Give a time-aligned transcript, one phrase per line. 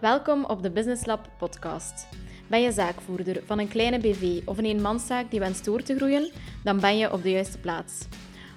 [0.00, 2.08] Welkom op de Business Lab podcast.
[2.46, 6.30] Ben je zaakvoerder van een kleine BV of een eenmanszaak die wenst door te groeien?
[6.64, 8.06] Dan ben je op de juiste plaats.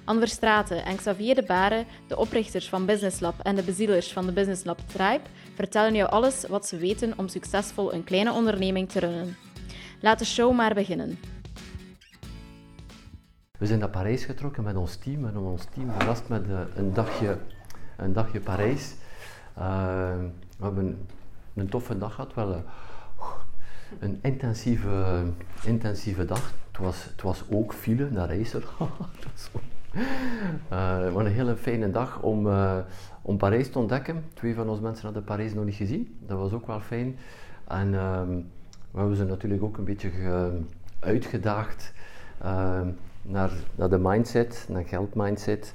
[0.04, 4.26] Anver Straten en Xavier de Bare, de oprichters van Business Lab en de bezielers van
[4.26, 5.20] de Business Lab Tribe,
[5.54, 9.36] vertellen jou alles wat ze weten om succesvol een kleine onderneming te runnen.
[10.00, 11.18] Laat de show maar beginnen.
[13.58, 16.92] We zijn naar Parijs getrokken met ons team en ons team verrast met eh, een
[16.92, 17.38] dagje,
[17.96, 18.94] een dagje Parijs.
[19.58, 19.64] Uh,
[20.58, 21.06] we hebben
[21.56, 22.62] een toffe dag gehad, wel
[23.98, 25.22] een intensieve,
[25.64, 26.52] intensieve dag.
[26.72, 28.64] Het was, het was ook file naar Reizer.
[30.68, 32.48] het was een hele fijne dag om,
[33.22, 34.24] om Parijs te ontdekken.
[34.34, 36.16] Twee van onze mensen hadden Parijs nog niet gezien.
[36.26, 37.16] Dat was ook wel fijn.
[37.68, 38.30] En ehm,
[38.90, 40.10] we hebben ze natuurlijk ook een beetje
[40.98, 41.92] uitgedaagd
[42.40, 42.88] ehm,
[43.22, 45.74] naar, naar de mindset, naar geldmindset.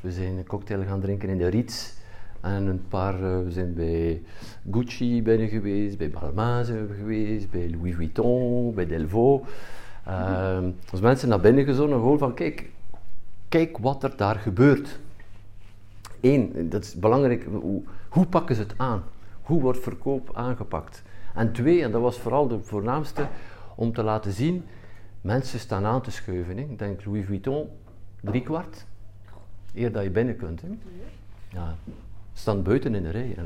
[0.00, 1.98] We zijn een cocktail gaan drinken in de Riets.
[2.40, 4.22] En een paar, uh, we zijn bij
[4.70, 9.48] Gucci binnen geweest, bij Balmain zijn we geweest, bij Louis Vuitton, bij Delvaux.
[10.08, 10.58] Uh,
[10.90, 12.70] als mensen naar binnen gezonden, gewoon van kijk,
[13.48, 14.98] kijk wat er daar gebeurt.
[16.20, 19.02] Eén, dat is belangrijk, hoe, hoe pakken ze het aan?
[19.42, 21.02] Hoe wordt verkoop aangepakt?
[21.34, 23.26] En twee, en dat was vooral de voornaamste,
[23.74, 24.64] om te laten zien,
[25.20, 26.58] mensen staan aan te schuiven.
[26.58, 27.68] Ik denk Louis Vuitton,
[28.20, 28.86] drie kwart,
[29.74, 30.62] eer dat je binnen kunt.
[30.62, 30.68] Hè.
[31.48, 31.74] Ja,
[32.34, 33.36] staan buiten in de rij.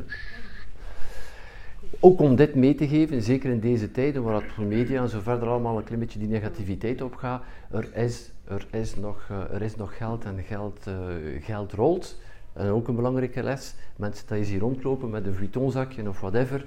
[2.00, 5.20] Ook om dit mee te geven, zeker in deze tijden waar het media en zo
[5.20, 9.62] verder allemaal een klein beetje die negativiteit opgaat, er is, er is, nog, uh, er
[9.62, 10.94] is nog geld en geld, uh,
[11.42, 12.16] geld rolt.
[12.52, 16.64] En ook een belangrijke les, mensen die hier rondlopen met een Vuittonzakje of whatever,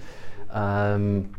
[0.56, 1.30] um,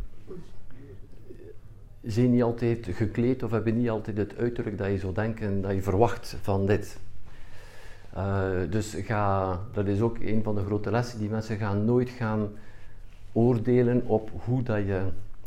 [2.02, 5.72] zijn niet altijd gekleed of hebben niet altijd het uiterlijk dat je zou denken, dat
[5.72, 6.98] je verwacht van dit.
[8.16, 12.10] Uh, dus ga, dat is ook een van de grote lessen, die mensen gaan nooit
[12.10, 12.48] gaan
[13.32, 15.02] oordelen op hoe dat je,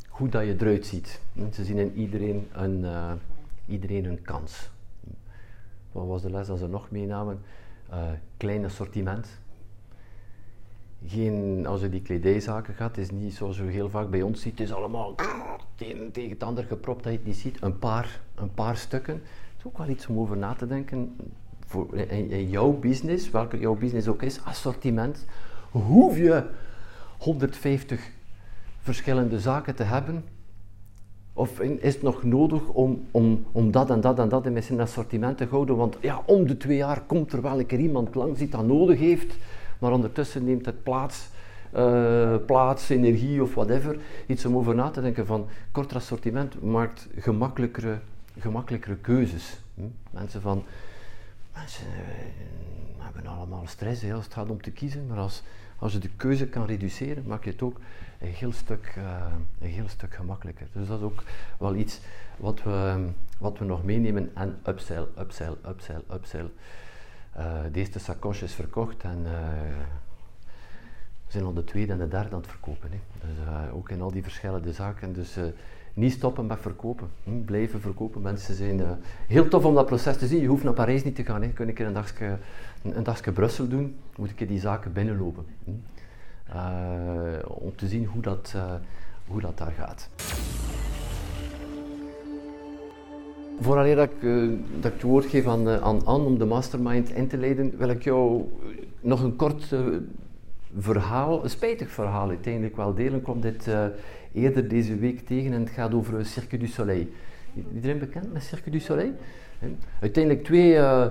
[0.09, 1.21] hoe dat je eruit ziet.
[1.51, 3.11] Ze zien in iedereen een, uh,
[3.65, 4.69] iedereen een kans.
[5.91, 7.39] Wat was de les dat ze nog meenamen?
[7.89, 7.97] Uh,
[8.37, 9.27] klein assortiment.
[11.05, 14.59] Geen, als je die kledijzaken gaat, is niet zoals je heel vaak bij ons ziet,
[14.59, 15.15] het is allemaal
[15.75, 17.61] tegen, tegen het ander gepropt dat je het niet ziet.
[17.61, 19.13] Een paar, een paar stukken.
[19.13, 21.15] Het is ook wel iets om over na te denken.
[21.71, 25.25] Voor, in, jouw business, welke jouw business ook is, assortiment,
[25.69, 26.43] hoef je
[27.17, 28.09] 150
[28.81, 30.23] verschillende zaken te hebben?
[31.33, 34.79] Of is het nog nodig om, om, om dat en dat en dat in zijn
[34.79, 35.75] assortiment te houden?
[35.75, 38.65] Want ja, om de twee jaar komt er wel een keer iemand langs die dat
[38.65, 39.37] nodig heeft,
[39.79, 41.29] maar ondertussen neemt het plaats,
[41.75, 43.97] uh, plaats energie of whatever.
[44.27, 47.99] Iets om over na te denken van korter assortiment maakt gemakkelijkere,
[48.39, 49.59] gemakkelijkere keuzes.
[49.75, 49.81] Hm?
[50.09, 50.63] Mensen van,
[51.61, 55.43] mensen uh, hebben allemaal stress hè, als het gaat om te kiezen, maar als,
[55.77, 57.79] als je de keuze kan reduceren, maak je het ook
[58.19, 59.25] een heel stuk, uh,
[59.59, 60.67] een heel stuk gemakkelijker.
[60.73, 61.23] Dus dat is ook
[61.59, 61.99] wel iets
[62.37, 66.49] wat we, wat we nog meenemen en upsell, upsell, upsell, upsell.
[67.37, 69.23] Uh, deze sacoche is verkocht en
[71.25, 72.89] we zijn al de tweede en de derde aan het verkopen.
[72.91, 72.99] Hè.
[73.19, 75.13] Dus ook in al die verschillende zaken.
[75.13, 75.37] Dus
[75.93, 77.07] niet stoppen met verkopen.
[77.23, 78.21] Hm, blijven verkopen.
[78.21, 78.89] Mensen zijn uh,
[79.27, 80.41] heel tof om dat proces te zien.
[80.41, 81.41] Je hoeft naar Parijs niet te gaan.
[81.41, 81.47] Hè.
[81.47, 82.37] Kun ik een dagje,
[82.81, 85.45] een dagje Brussel doen, moet ik die zaken binnenlopen.
[85.63, 85.71] Hm.
[86.53, 86.57] Uh,
[87.43, 88.73] om te zien hoe dat, uh,
[89.27, 90.09] hoe dat daar gaat.
[93.59, 94.21] Vooraleer dat ik,
[94.81, 97.89] dat ik het woord geef aan, aan Anne om de mastermind in te leiden, wil
[97.89, 98.43] ik jou
[99.01, 99.75] nog een kort
[100.77, 103.21] verhaal, een spijtig verhaal uiteindelijk wel delen.
[103.21, 103.67] Komt dit
[104.33, 107.07] eerder deze week tegen en het gaat over Cirque du Soleil.
[107.73, 109.13] Iedereen bekend met Cirque du Soleil?
[109.99, 111.05] Uiteindelijk twee, uh,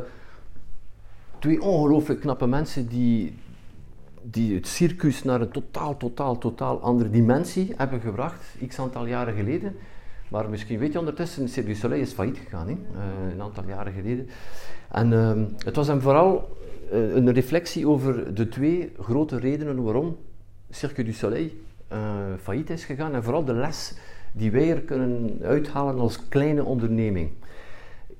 [1.38, 3.34] twee ongelooflijk knappe mensen die,
[4.22, 9.34] die het circus naar een totaal, totaal, totaal andere dimensie hebben gebracht, x aantal jaren
[9.34, 9.76] geleden.
[10.28, 12.72] Maar misschien weet je ondertussen, Cirque du Soleil is failliet gegaan, hè?
[12.72, 14.28] Uh, een aantal jaren geleden.
[14.90, 15.32] En uh,
[15.64, 16.58] het was hem vooral
[16.90, 20.16] een reflectie over de twee grote redenen waarom
[20.70, 21.50] Cirque du Soleil
[22.42, 23.14] failliet is gegaan.
[23.14, 23.94] En vooral de les
[24.32, 27.30] die wij er kunnen uithalen als kleine onderneming.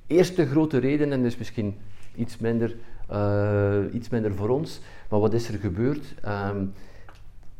[0.07, 1.75] Eerste grote reden, en dus misschien
[2.15, 2.75] iets minder,
[3.11, 6.13] uh, iets minder voor ons, maar wat is er gebeurd?
[6.27, 6.73] Um,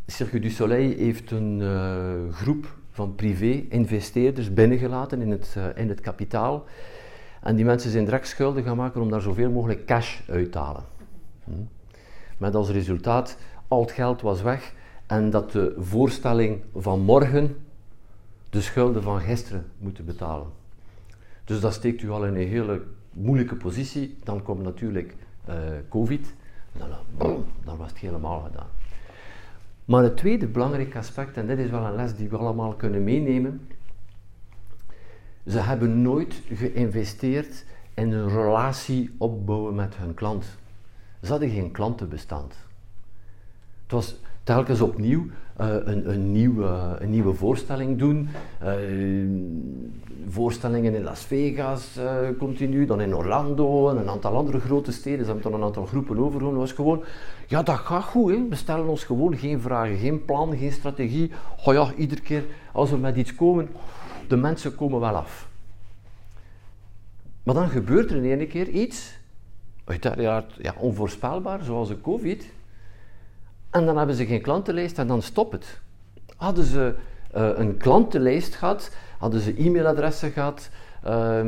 [0.06, 6.66] Cirque du Soleil heeft een uh, groep van privé-investeerders binnengelaten in het, in het kapitaal.
[7.42, 10.58] En die mensen zijn direct schuldig gaan maken om daar zoveel mogelijk cash uit te
[10.58, 10.84] halen.
[11.44, 11.52] Hm.
[12.38, 13.38] Met als resultaat,
[13.68, 14.74] al het geld was weg
[15.12, 17.56] en dat de voorstelling van morgen
[18.50, 20.48] de schulden van gisteren moeten betalen.
[21.44, 24.18] Dus dat steekt u al in een hele moeilijke positie.
[24.24, 25.16] Dan komt natuurlijk
[25.50, 25.56] uh,
[25.90, 26.34] COVID.
[26.78, 26.88] Dan,
[27.18, 28.68] boom, dan was het helemaal gedaan.
[29.86, 33.04] Maar het tweede belangrijke aspect, en dit is wel een les die we allemaal kunnen
[33.04, 33.68] meenemen,
[35.48, 40.46] ze hebben nooit geïnvesteerd in een relatie opbouwen met hun klant.
[41.22, 42.56] Ze hadden geen klantenbestand.
[43.84, 45.26] Het was telkens opnieuw
[45.62, 48.30] uh, een, een, nieuwe, een nieuwe voorstelling doen.
[48.64, 48.72] Uh,
[50.28, 55.26] voorstellingen in Las Vegas uh, continu, dan in Orlando en een aantal andere grote steden.
[55.26, 56.60] Ze hebben dan een aantal groepen overgenomen.
[56.60, 57.04] was gewoon,
[57.48, 58.32] ja dat gaat goed.
[58.32, 58.48] Hè.
[58.50, 61.32] We stellen ons gewoon geen vragen, geen plan, geen strategie.
[61.66, 63.70] Oh ja, iedere keer als we met iets komen,
[64.28, 65.50] de mensen komen wel af.
[67.44, 69.20] Maar dan gebeurt er in één keer iets,
[69.84, 72.46] uiteraard ja, onvoorspelbaar, zoals de COVID.
[73.72, 75.80] En dan hebben ze geen klantenlijst en dan stopt het.
[76.36, 76.94] Hadden ze
[77.36, 80.70] uh, een klantenlijst gehad, hadden ze e-mailadressen gehad,
[81.08, 81.40] uh,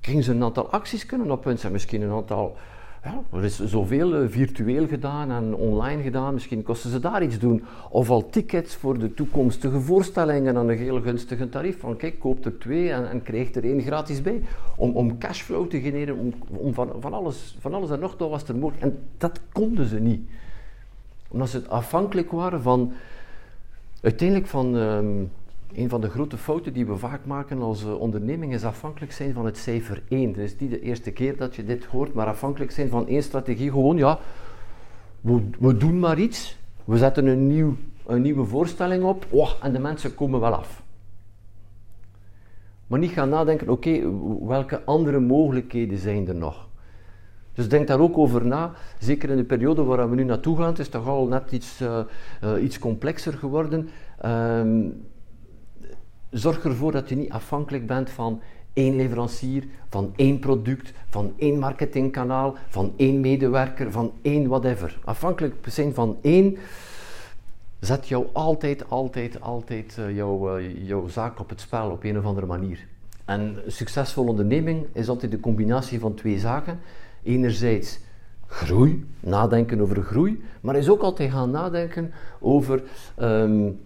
[0.00, 1.72] gingen ze een aantal acties kunnen oppunten.
[1.72, 2.56] Misschien een aantal,
[3.04, 7.38] ja, er is zoveel uh, virtueel gedaan en online gedaan, misschien kosten ze daar iets
[7.38, 7.64] doen.
[7.90, 11.80] Of al tickets voor de toekomstige voorstellingen aan een heel gunstige tarief.
[11.80, 14.42] Van kijk, koop er twee en, en krijgt er één gratis bij.
[14.76, 18.30] Om, om cashflow te genereren, om, om van, van, alles, van alles en nog wat
[18.30, 18.84] was er mogelijk.
[18.84, 20.28] En dat konden ze niet
[21.28, 22.92] omdat ze afhankelijk waren van,
[24.00, 25.30] uiteindelijk van, um,
[25.74, 29.32] een van de grote fouten die we vaak maken als uh, onderneming is afhankelijk zijn
[29.32, 30.28] van het cijfer 1.
[30.28, 33.22] Het is niet de eerste keer dat je dit hoort, maar afhankelijk zijn van één
[33.22, 33.70] strategie.
[33.70, 34.18] Gewoon, ja,
[35.20, 37.76] we, we doen maar iets, we zetten een, nieuw,
[38.06, 40.82] een nieuwe voorstelling op oh, en de mensen komen wel af.
[42.86, 44.12] Maar niet gaan nadenken, oké,
[44.46, 46.65] welke andere mogelijkheden zijn er nog?
[47.56, 48.72] Dus denk daar ook over na.
[48.98, 50.66] Zeker in de periode waar we nu naartoe gaan.
[50.66, 51.98] Het is toch al net iets, uh,
[52.44, 53.88] uh, iets complexer geworden.
[54.24, 55.04] Um,
[56.30, 58.40] zorg ervoor dat je niet afhankelijk bent van
[58.72, 64.98] één leverancier, van één product, van één marketingkanaal, van één medewerker, van één whatever.
[65.04, 66.56] Afhankelijk zijn van één
[67.80, 72.24] zet jou altijd, altijd, altijd uh, jouw, jouw zaak op het spel op een of
[72.24, 72.86] andere manier.
[73.24, 76.78] En een succesvolle onderneming is altijd de combinatie van twee zaken
[77.26, 77.98] enerzijds
[78.46, 82.82] groei, nadenken over groei, maar is ook altijd gaan nadenken over,
[83.20, 83.78] um,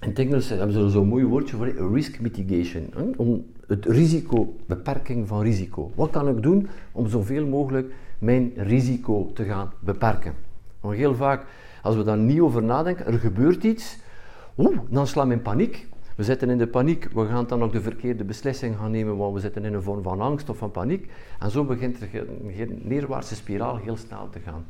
[0.00, 3.14] in hebben ze zo'n mooi woordje voor, risk mitigation.
[3.16, 5.90] Om het risico, beperking van risico.
[5.94, 10.34] Wat kan ik doen om zoveel mogelijk mijn risico te gaan beperken?
[10.80, 11.44] Want heel vaak,
[11.82, 13.98] als we daar niet over nadenken, er gebeurt iets,
[14.56, 15.86] oeh, dan slaan we in paniek.
[16.16, 19.34] We zitten in de paniek, we gaan dan ook de verkeerde beslissing gaan nemen, want
[19.34, 21.10] we zitten in een vorm van angst of van paniek.
[21.38, 24.64] En zo begint er een neerwaartse spiraal heel snel te gaan.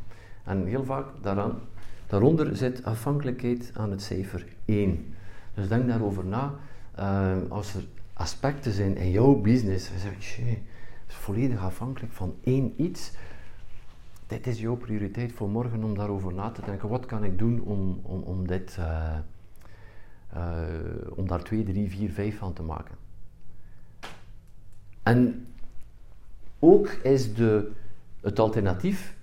[0.44, 1.58] En heel vaak daaraan,
[2.06, 5.14] daaronder zit afhankelijkheid aan het cijfer 1.
[5.54, 6.54] Dus denk daarover na.
[6.98, 10.42] Uh, als er aspecten zijn in jouw business, dan zeg je,
[11.08, 13.12] is volledig afhankelijk van één iets.
[14.26, 16.88] Dit is jouw prioriteit voor morgen om daarover na te denken.
[16.88, 18.76] Wat kan ik doen om, om, om dit...
[18.78, 19.18] Uh,
[20.36, 20.42] uh,
[21.14, 22.94] om daar 2, 3, 4, 5 van te maken.
[25.02, 25.46] En
[26.58, 27.70] ook is de,
[28.20, 29.16] het alternatief,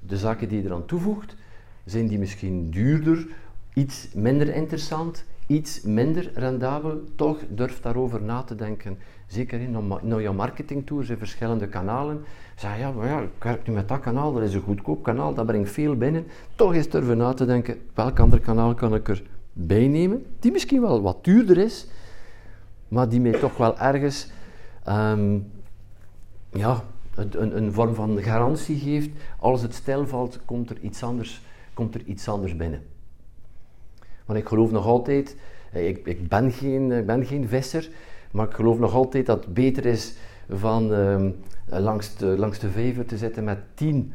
[0.00, 1.36] de zaken die je eraan toevoegt,
[1.84, 3.26] zijn die misschien duurder,
[3.74, 7.00] iets minder interessant, iets minder rendabel.
[7.16, 8.98] Toch durf daarover na te denken.
[9.26, 12.24] Zeker in naar jouw marketingtours in verschillende kanalen.
[12.56, 15.46] Zeg ja, ja, ik werk nu met dat kanaal, dat is een goedkoop kanaal, dat
[15.46, 16.26] brengt veel binnen.
[16.54, 19.22] Toch eens durven na te denken, welk ander kanaal kan ik er
[19.52, 21.86] bijnemen, die misschien wel wat duurder is,
[22.88, 24.30] maar die mij toch wel ergens
[24.88, 25.50] um,
[26.52, 29.10] ja, een, een, vorm van garantie geeft.
[29.38, 31.42] Als het stil valt, komt er iets anders,
[31.74, 32.82] komt er iets anders binnen.
[34.24, 35.36] Want ik geloof nog altijd,
[35.72, 37.88] eh, ik, ik, ben, geen, ik ben geen visser,
[38.30, 40.14] maar ik geloof nog altijd dat het beter is
[40.48, 44.12] van um, langs, de, langs de vijver te zitten met tien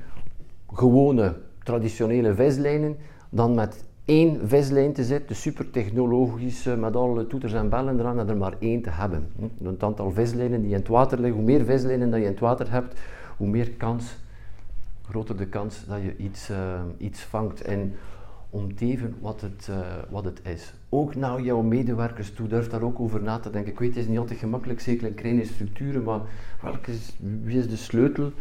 [0.74, 2.98] gewone traditionele vislijnen,
[3.29, 8.30] dan met één vislijn te zetten, super technologisch, met alle toeters en bellen eraan, en
[8.30, 9.28] er maar één te hebben.
[9.38, 9.68] Hm?
[9.68, 12.40] Het aantal vislijnen die in het water liggen, hoe meer vislijnen dat je in het
[12.40, 13.00] water hebt,
[13.38, 14.18] hoe meer kans,
[15.10, 16.58] groter de kans dat je iets, uh,
[16.98, 17.62] iets vangt.
[17.62, 17.94] En
[18.50, 19.78] om te even wat het, uh,
[20.10, 20.74] wat het is.
[20.90, 23.72] Ook naar jouw medewerkers toe, durf daar ook over na te denken.
[23.72, 26.22] Ik weet, het is niet altijd gemakkelijk, zeker in kleine structuren, maar
[26.62, 28.32] welke is, wie is de sleutel?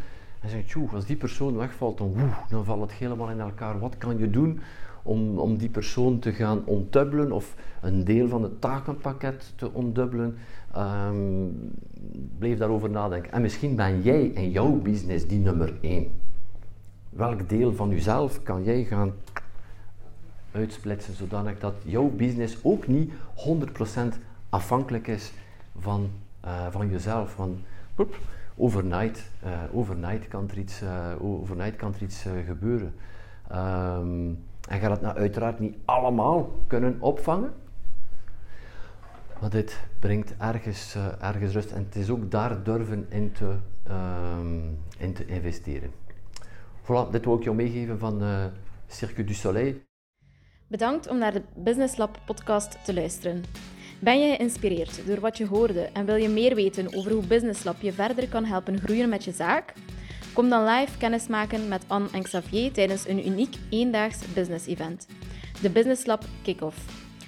[0.41, 3.79] En als die persoon wegvalt, dan, woe, dan valt het helemaal in elkaar.
[3.79, 4.61] Wat kan je doen
[5.07, 10.37] om, om die persoon te gaan ontdubbelen of een deel van het takenpakket te ontdubbelen.
[10.77, 11.73] Um,
[12.39, 13.33] blijf daarover nadenken.
[13.33, 16.13] En misschien ben jij in jouw business die nummer één.
[17.11, 19.13] Welk deel van jezelf kan jij gaan
[20.51, 25.33] uitsplitsen zodanig dat jouw business ook niet 100% afhankelijk is
[25.79, 26.11] van,
[26.45, 27.37] uh, van jezelf.
[27.37, 27.59] Want
[28.57, 32.95] overnight, uh, overnight kan er iets, uh, overnight kan er iets gebeuren.
[33.53, 37.53] Um, En gaat het nou uiteraard niet allemaal kunnen opvangen.
[39.41, 43.57] Maar dit brengt ergens, uh, ergens rust en het is ook daar durven in te,
[43.89, 44.39] uh,
[44.99, 45.91] in te investeren.
[46.83, 48.45] Voilà, dit wil ik jou meegeven van uh,
[48.87, 49.75] Circuit du Soleil.
[50.67, 53.45] Bedankt om naar de Business Lab podcast te luisteren.
[53.99, 57.65] Ben je geïnspireerd door wat je hoorde en wil je meer weten over hoe Business
[57.65, 59.73] Lab je verder kan helpen groeien met je zaak?
[60.37, 65.07] Kom dan live kennismaken met Anne en Xavier tijdens een uniek eendaags business event,
[65.61, 66.76] de Business Lab Kick-Off.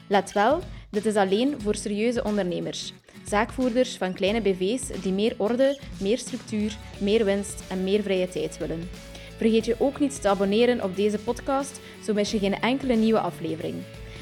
[0.09, 0.61] Let wel,
[0.91, 2.93] dit is alleen voor serieuze ondernemers,
[3.27, 8.59] zaakvoerders van kleine BV's die meer orde, meer structuur, meer winst en meer vrije tijd
[8.59, 8.89] willen.
[9.37, 13.21] Vergeet je ook niet te abonneren op deze podcast, zo mis je geen enkele nieuwe
[13.21, 13.75] aflevering.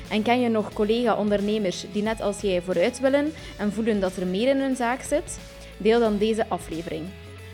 [0.09, 4.26] En ken je nog collega-ondernemers die net als jij vooruit willen en voelen dat er
[4.26, 5.38] meer in hun zaak zit?
[5.76, 7.05] Deel dan deze aflevering.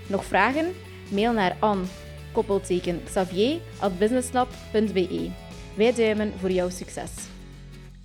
[0.06, 0.74] Nog vragen?
[1.12, 1.88] Mail naar an,
[2.32, 3.60] koppelteken Xavier.
[5.74, 7.10] Wij duimen voor jouw succes.